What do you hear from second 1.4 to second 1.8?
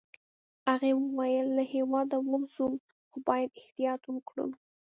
له